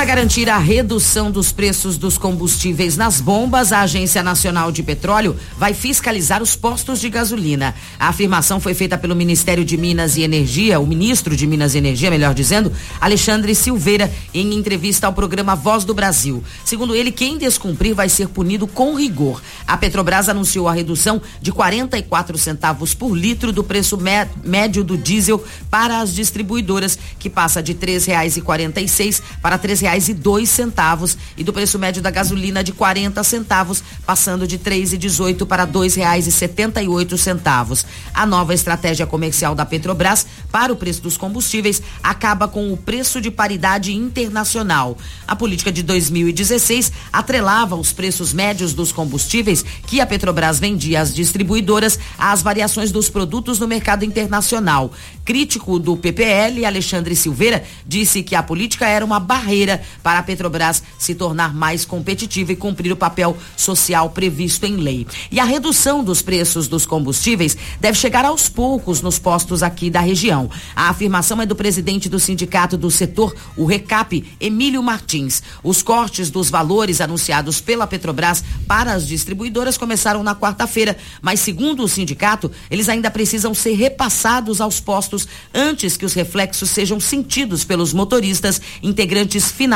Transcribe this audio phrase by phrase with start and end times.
[0.00, 5.36] Para garantir a redução dos preços dos combustíveis nas bombas, a Agência Nacional de Petróleo
[5.58, 7.74] vai fiscalizar os postos de gasolina.
[7.98, 11.78] A afirmação foi feita pelo Ministério de Minas e Energia, o ministro de Minas e
[11.78, 16.42] Energia, melhor dizendo, Alexandre Silveira, em entrevista ao programa Voz do Brasil.
[16.64, 19.42] Segundo ele, quem descumprir vai ser punido com rigor.
[19.66, 23.98] A Petrobras anunciou a redução de 44 centavos por litro do preço
[24.42, 30.14] médio do diesel para as distribuidoras, que passa de R$ 3,46 para R$ reais e
[30.14, 34.98] dois centavos e do preço médio da gasolina de 40 centavos, passando de três e
[34.98, 37.84] dezoito para dois reais e setenta e oito centavos.
[38.14, 43.20] A nova estratégia comercial da Petrobras para o preço dos combustíveis acaba com o preço
[43.20, 44.96] de paridade internacional.
[45.26, 51.12] A política de 2016 atrelava os preços médios dos combustíveis que a Petrobras vendia às
[51.12, 54.92] distribuidoras às variações dos produtos no mercado internacional.
[55.24, 60.82] Crítico do PPL, Alexandre Silveira, disse que a política era uma barreira para a Petrobras
[60.98, 65.06] se tornar mais competitiva e cumprir o papel social previsto em lei.
[65.30, 70.00] E a redução dos preços dos combustíveis deve chegar aos poucos nos postos aqui da
[70.00, 70.50] região.
[70.74, 75.42] A afirmação é do presidente do sindicato do setor, o Recap, Emílio Martins.
[75.62, 81.82] Os cortes dos valores anunciados pela Petrobras para as distribuidoras começaram na quarta-feira, mas segundo
[81.82, 87.64] o sindicato, eles ainda precisam ser repassados aos postos antes que os reflexos sejam sentidos
[87.64, 89.69] pelos motoristas integrantes finais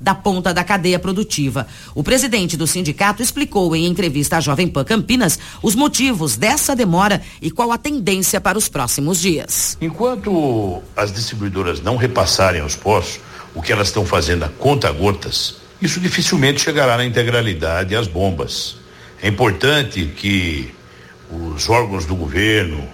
[0.00, 1.66] da ponta da cadeia produtiva.
[1.94, 7.22] O presidente do sindicato explicou em entrevista à Jovem Pan Campinas os motivos dessa demora
[7.40, 9.76] e qual a tendência para os próximos dias.
[9.80, 13.20] Enquanto as distribuidoras não repassarem aos postos
[13.54, 18.76] o que elas estão fazendo a conta gotas, isso dificilmente chegará na integralidade às bombas.
[19.22, 20.72] É importante que
[21.30, 22.86] os órgãos do governo,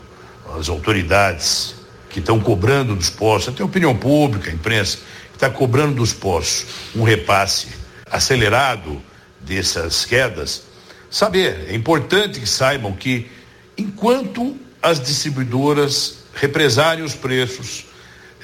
[0.59, 1.75] as autoridades
[2.11, 4.99] que estão cobrando dos postos, até a opinião pública, a imprensa,
[5.45, 7.69] está cobrando dos postos um repasse
[8.11, 9.03] acelerado
[9.41, 10.63] dessas quedas,
[11.11, 13.31] saber, é importante que saibam que
[13.77, 17.85] enquanto as distribuidoras represarem os preços,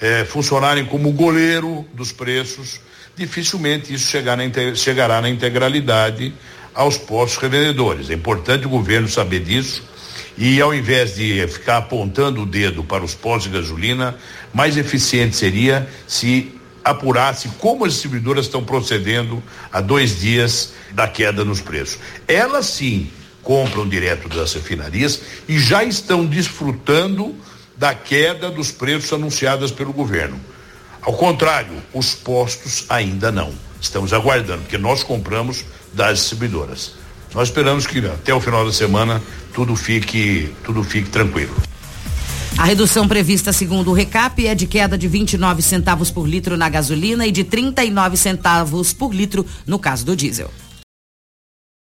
[0.01, 2.81] eh, funcionarem como goleiro dos preços,
[3.17, 6.35] dificilmente isso chegar na, chegará na integralidade
[6.75, 8.11] aos postos revendedores.
[8.11, 9.83] É importante o governo saber disso
[10.37, 14.17] e ao invés de ficar apontando o dedo para os postos de gasolina,
[14.53, 19.43] mais eficiente seria se apurasse como as distribuidoras estão procedendo
[19.73, 21.99] a dois dias da queda nos preços.
[22.27, 23.11] Elas sim
[23.43, 27.35] compram direto das refinarias e já estão desfrutando
[27.77, 30.39] da queda dos preços anunciadas pelo governo.
[31.03, 33.53] Ao contrário, os postos ainda não.
[33.81, 35.65] Estamos aguardando, porque nós compramos
[35.95, 36.93] das distribuidoras.
[37.35, 39.23] Nós esperamos que até o final da semana
[39.55, 41.55] tudo fique, tudo fique tranquilo.
[42.61, 46.69] A redução prevista, segundo o Recap, é de queda de 29 centavos por litro na
[46.69, 50.51] gasolina e de 39 centavos por litro no caso do diesel.